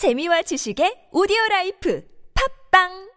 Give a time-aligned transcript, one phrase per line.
[0.00, 2.02] 재미와 지식의 오디오 life
[2.70, 3.10] 팟빵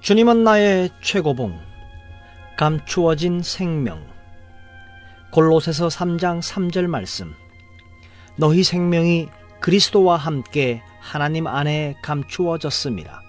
[0.00, 1.56] 주님은 나의 최고봉,
[2.56, 4.04] 감추어진 생명.
[5.30, 7.32] 골로새서 3장 3절 말씀.
[8.34, 9.28] 너희 생명이
[9.60, 13.22] 그리스도와 함께 하나님 안에 감추어졌습니다.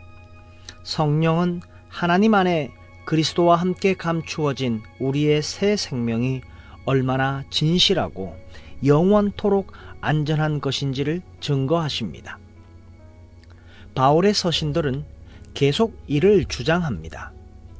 [0.81, 2.71] 성령은 하나님 안에
[3.05, 6.41] 그리스도와 함께 감추어진 우리의 새 생명이
[6.85, 8.35] 얼마나 진실하고
[8.83, 9.71] 영원토록
[10.01, 12.39] 안전한 것인지를 증거하십니다.
[13.95, 15.03] 바울의 서신들은
[15.53, 17.33] 계속 이를 주장합니다.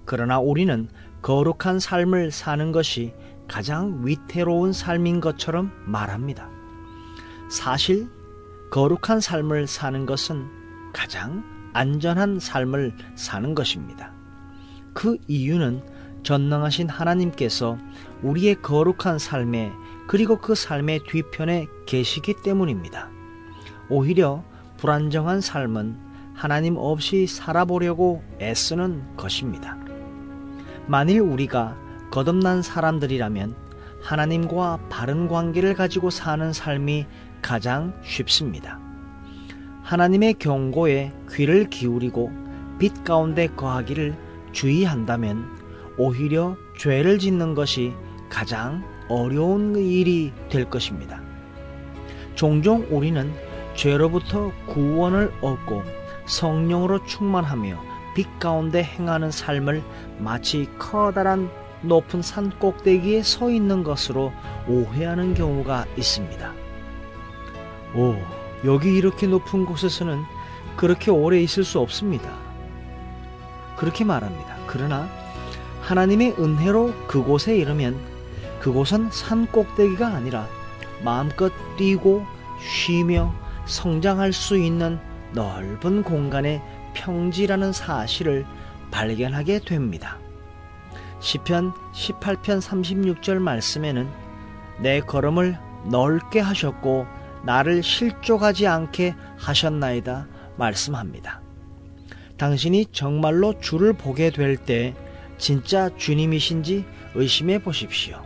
[0.06, 0.90] 그러나 우리는
[1.22, 3.14] 거룩한 삶을 사는 것이
[3.48, 6.50] 가장 위태로운 삶인 것처럼 말합니다.
[7.50, 8.08] 사실
[8.72, 10.48] 거룩한 삶을 사는 것은
[10.94, 11.44] 가장
[11.74, 14.14] 안전한 삶을 사는 것입니다.
[14.94, 15.84] 그 이유는
[16.24, 17.78] 전능하신 하나님께서
[18.22, 19.72] 우리의 거룩한 삶에
[20.08, 23.10] 그리고 그 삶의 뒤편에 계시기 때문입니다.
[23.90, 24.44] 오히려
[24.78, 25.98] 불안정한 삶은
[26.34, 29.78] 하나님 없이 살아보려고 애쓰는 것입니다.
[30.88, 31.78] 만일 우리가
[32.12, 33.56] 거듭난 사람들이라면
[34.02, 37.06] 하나님과 바른 관계를 가지고 사는 삶이
[37.42, 38.80] 가장 쉽습니다.
[39.84, 42.32] 하나님의 경고에 귀를 기울이고
[42.80, 44.16] 빛 가운데 거하기를
[44.52, 45.69] 주의한다면
[46.00, 47.94] 오히려 죄를 짓는 것이
[48.30, 51.22] 가장 어려운 일이 될 것입니다.
[52.36, 53.32] 종종 우리는
[53.76, 55.84] 죄로부터 구원을 얻고
[56.26, 57.84] 성령으로 충만하며
[58.16, 59.84] 빛 가운데 행하는 삶을
[60.20, 64.32] 마치 커다란 높은 산 꼭대기에 서 있는 것으로
[64.70, 66.54] 오해하는 경우가 있습니다.
[67.96, 68.16] 오,
[68.64, 70.22] 여기 이렇게 높은 곳에서는
[70.78, 72.32] 그렇게 오래 있을 수 없습니다.
[73.76, 74.56] 그렇게 말합니다.
[74.66, 75.10] 그러나
[75.90, 78.00] 하나님의 은혜로 그곳에 이르면
[78.60, 80.48] 그곳은 산 꼭대기가 아니라
[81.04, 82.24] 마음껏 뛰고
[82.60, 83.34] 쉬며
[83.66, 85.00] 성장할 수 있는
[85.34, 86.62] 넓은 공간의
[86.94, 88.46] 평지라는 사실을
[88.92, 90.20] 발견하게 됩니다.
[91.22, 94.08] 시편 18편 36절 말씀에는
[94.82, 95.58] 내 걸음을
[95.90, 97.08] 넓게 하셨고
[97.44, 101.42] 나를 실족하지 않게 하셨나이다 말씀합니다.
[102.38, 104.94] 당신이 정말로 주를 보게 될 때
[105.40, 106.86] 진짜 주님이신지
[107.16, 108.24] 의심해 보십시오.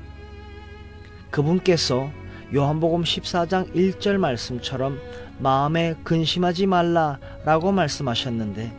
[1.31, 2.11] 그분께서
[2.53, 4.99] 요한복음 14장 1절 말씀처럼
[5.39, 8.71] 마음에 근심하지 말라라고 말씀하셨는데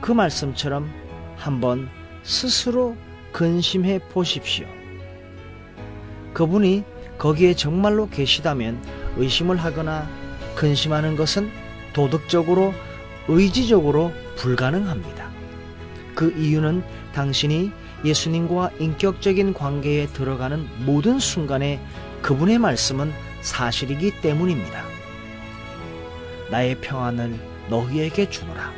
[0.00, 0.90] 그 말씀처럼
[1.36, 1.88] 한번
[2.22, 2.96] 스스로
[3.32, 4.66] 근심해 보십시오.
[6.34, 6.84] 그분이
[7.18, 8.82] 거기에 정말로 계시다면
[9.16, 10.08] 의심을 하거나
[10.54, 11.50] 근심하는 것은
[11.92, 12.74] 도덕적으로
[13.28, 15.41] 의지적으로 불가능합니다.
[16.22, 17.72] 그 이유는 당신이
[18.04, 21.84] 예수님과 인격적인 관계에 들어가는 모든 순간에
[22.22, 24.84] 그분의 말씀은 사실이기 때문입니다.
[26.48, 28.72] 나의 평안을 너희에게 주노라.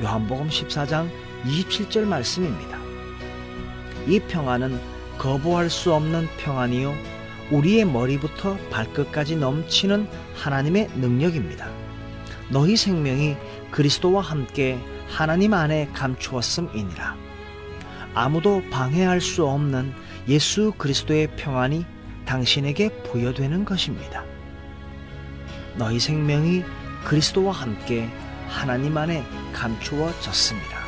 [0.00, 1.10] 요한복음 14장
[1.44, 2.78] 27절 말씀입니다.
[4.06, 4.78] 이 평안은
[5.18, 6.94] 거부할 수 없는 평안이요.
[7.50, 10.06] 우리의 머리부터 발끝까지 넘치는
[10.36, 11.68] 하나님의 능력입니다.
[12.48, 13.34] 너희 생명이
[13.72, 14.78] 그리스도와 함께
[15.10, 17.16] 하나님 안에 감추었음이니라.
[18.14, 19.92] 아무도 방해할 수 없는
[20.28, 21.84] 예수 그리스도의 평안이
[22.24, 24.24] 당신에게 부여되는 것입니다.
[25.76, 26.64] 너희 생명이
[27.04, 28.08] 그리스도와 함께
[28.48, 30.79] 하나님 안에 감추어졌습니다.